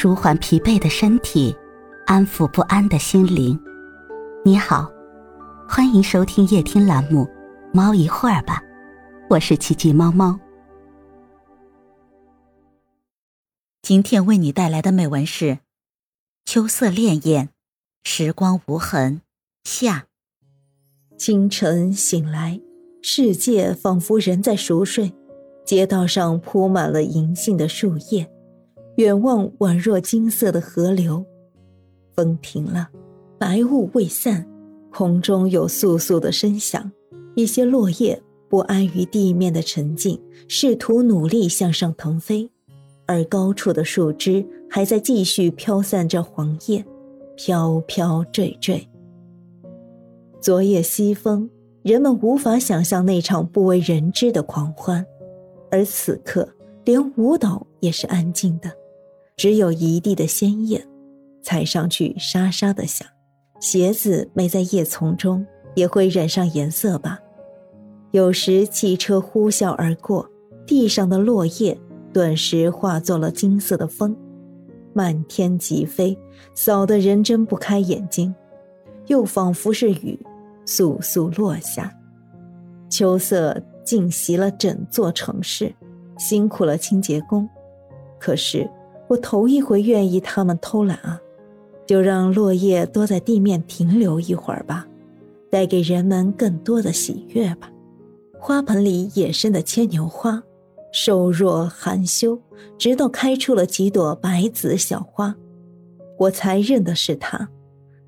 [0.00, 1.52] 舒缓疲惫的身体，
[2.06, 3.58] 安抚不安的心灵。
[4.44, 4.88] 你好，
[5.68, 7.24] 欢迎收听夜听栏目
[7.74, 8.62] 《猫一会儿吧》，
[9.28, 10.38] 我是奇迹猫猫。
[13.82, 15.44] 今天为你带来的美文是
[16.44, 17.48] 《秋色潋滟，
[18.04, 19.22] 时光无痕》
[19.68, 20.06] 下。
[21.18, 22.60] 清晨醒来，
[23.02, 25.12] 世界仿佛仍在熟睡，
[25.66, 28.30] 街道上铺满了银杏的树叶。
[28.98, 31.24] 远望宛若金色的河流，
[32.16, 32.88] 风停了，
[33.38, 34.44] 白雾未散，
[34.90, 36.90] 空中有簌簌的声响。
[37.36, 42.50] 一些落叶不安于地面的沉静，试图努力向上腾飞，
[43.06, 46.84] 而高处的树枝还在继续飘散着黄叶，
[47.36, 48.84] 飘飘坠坠。
[50.40, 51.48] 昨夜西风，
[51.82, 55.06] 人们无法想象那场不为人知的狂欢，
[55.70, 56.48] 而此刻
[56.84, 58.68] 连舞蹈也是安静的。
[59.38, 60.84] 只有一地的鲜艳，
[61.42, 63.06] 踩上去沙沙的响。
[63.60, 67.20] 鞋子没在叶丛中，也会染上颜色吧？
[68.10, 70.28] 有时汽车呼啸而过，
[70.66, 71.78] 地上的落叶
[72.12, 74.16] 顿时化作了金色的风，
[74.92, 76.18] 漫天疾飞，
[76.52, 78.34] 扫得人睁不开眼睛。
[79.06, 80.18] 又仿佛是雨，
[80.66, 81.96] 簌簌落下。
[82.90, 85.72] 秋色浸袭了整座城市，
[86.18, 87.48] 辛苦了清洁工。
[88.18, 88.68] 可是。
[89.08, 91.20] 我头一回愿意他们偷懒啊，
[91.86, 94.86] 就让落叶多在地面停留一会儿吧，
[95.50, 97.70] 带给人们更多的喜悦吧。
[98.38, 100.42] 花盆里野生的牵牛花，
[100.92, 102.40] 瘦弱含羞，
[102.76, 105.34] 直到开出了几朵白紫小花，
[106.18, 107.48] 我才认得是它。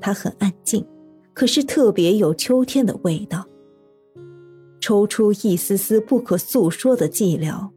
[0.00, 0.84] 它很安静，
[1.32, 3.44] 可是特别有秋天的味道。
[4.80, 7.68] 抽出一丝丝不可诉说的寂寥，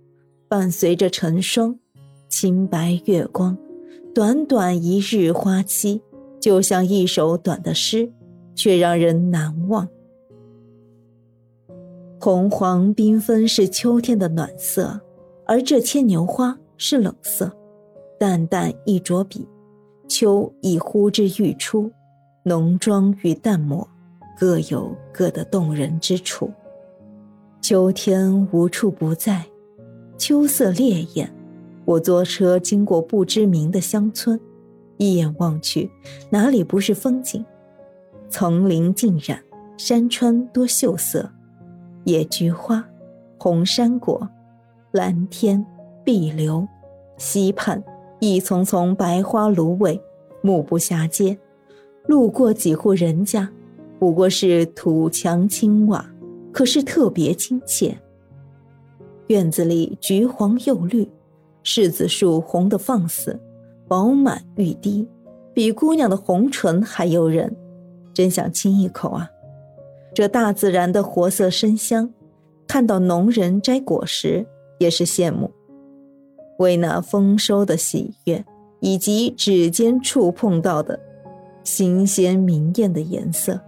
[0.48, 1.80] 伴随着成霜。
[2.32, 3.56] 清白月光，
[4.16, 6.02] 短短一日花期，
[6.40, 8.10] 就像一首短的诗，
[8.56, 9.88] 却让人难忘。
[12.18, 15.00] 红黄缤纷是秋天的暖色，
[15.46, 17.52] 而这牵牛花是冷色。
[18.18, 19.46] 淡淡一着笔，
[20.08, 21.92] 秋已呼之欲出。
[22.44, 23.88] 浓妆与淡抹，
[24.40, 26.50] 各有各的动人之处。
[27.62, 29.46] 秋天无处不在，
[30.18, 31.32] 秋色烈焰。
[31.92, 34.40] 我坐车经过不知名的乡村，
[34.98, 35.92] 一眼望去，
[36.30, 37.44] 哪里不是风景？
[38.30, 39.44] 丛林尽染，
[39.78, 41.30] 山川多秀色，
[42.06, 42.88] 野菊花，
[43.38, 44.26] 红山果，
[44.92, 45.66] 蓝天，
[46.06, 46.66] 碧流。
[47.18, 47.84] 溪畔
[48.22, 50.02] 一丛丛白花芦苇，
[50.42, 51.38] 目不暇接。
[52.08, 53.50] 路过几户人家，
[54.00, 56.10] 不过是土墙青瓦，
[56.54, 57.98] 可是特别亲切。
[59.28, 61.06] 院子里橘黄又绿。
[61.64, 63.40] 柿子树红得放肆，
[63.88, 65.08] 饱满欲滴，
[65.54, 67.56] 比姑娘的红唇还诱人，
[68.14, 69.30] 真想亲一口啊！
[70.14, 72.12] 这大自然的活色生香，
[72.68, 74.46] 看到农人摘果实
[74.80, 75.52] 也是羡慕。
[76.58, 78.44] 为那丰收的喜悦，
[78.80, 81.00] 以及指尖触碰到的
[81.64, 83.60] 新鲜明艳的颜色，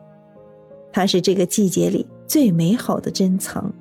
[0.91, 3.73] 它是这个季节里最美好的珍藏。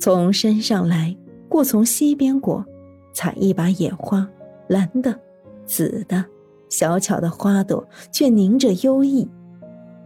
[0.00, 1.16] 从山上来，
[1.48, 2.64] 过从西边过。
[3.12, 4.28] 采一把野花，
[4.68, 5.18] 蓝的、
[5.66, 6.24] 紫的，
[6.68, 9.28] 小巧的花朵却凝着幽意。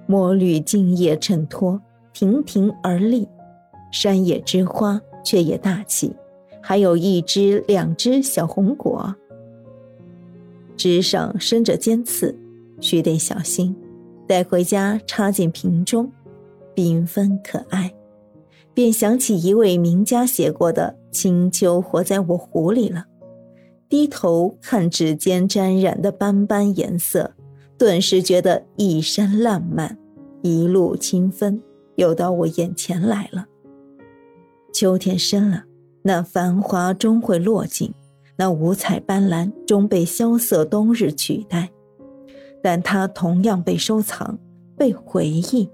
[0.07, 1.81] 墨绿茎叶衬托，
[2.12, 3.29] 亭亭而立。
[3.91, 6.17] 山野之花却也大气，
[6.62, 9.15] 还有一只、两只小红果，
[10.79, 12.35] 枝上生着尖刺，
[12.81, 13.77] 须得小心，
[14.27, 16.11] 带回家插进瓶中，
[16.75, 17.93] 缤纷可爱。
[18.73, 20.97] 便想起一位名家写过的。
[21.12, 23.05] 青丘活在我壶里了，
[23.89, 27.31] 低头看指尖沾染的斑斑颜色，
[27.78, 29.97] 顿时觉得一山烂漫，
[30.41, 31.61] 一路清风，
[31.97, 33.47] 又到我眼前来了。
[34.73, 35.65] 秋天深了，
[36.03, 37.93] 那繁华终会落尽，
[38.37, 41.70] 那五彩斑斓终被萧瑟冬日取代，
[42.62, 44.38] 但它同样被收藏，
[44.76, 45.69] 被回忆。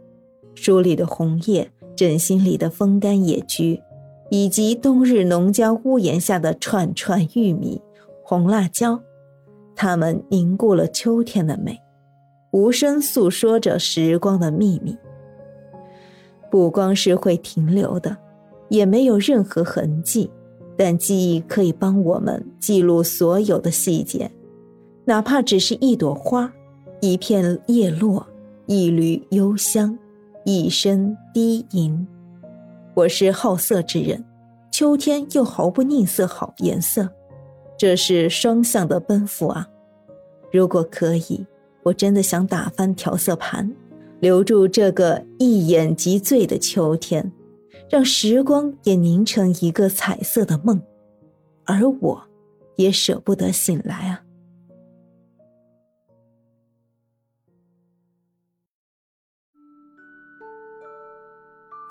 [0.57, 3.81] 书里的红叶，枕心里的风干野菊。
[4.31, 7.81] 以及冬日农家屋檐下的串串玉米、
[8.23, 9.01] 红辣椒，
[9.75, 11.81] 它们凝固了秋天的美，
[12.51, 14.97] 无声诉说着时光的秘密。
[16.51, 18.17] 不光是会停留的，
[18.69, 20.31] 也没有任何痕迹，
[20.77, 24.31] 但记忆可以帮我们记录所有的细节，
[25.05, 26.53] 哪怕只是一朵花、
[27.01, 28.27] 一片叶落、
[28.67, 29.99] 一缕幽香、
[30.45, 32.07] 一声低吟。
[32.99, 34.25] 我是好色之人，
[34.73, 37.09] 秋天又毫不吝啬好颜色，
[37.79, 39.69] 这是双向的奔赴啊！
[40.51, 41.47] 如果可以，
[41.85, 43.73] 我真的想打翻调色盘，
[44.19, 47.33] 留住这个一眼即醉的秋天，
[47.89, 50.83] 让时光也凝成一个彩色的梦，
[51.67, 52.21] 而我，
[52.75, 54.25] 也舍不得醒来啊。